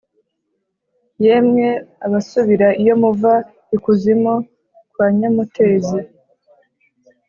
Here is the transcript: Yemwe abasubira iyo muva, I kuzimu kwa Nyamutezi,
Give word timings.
Yemwe 1.25 1.67
abasubira 2.05 2.67
iyo 2.81 2.93
muva, 3.01 3.33
I 3.75 3.77
kuzimu 3.83 4.33
kwa 4.91 5.05
Nyamutezi, 5.17 5.99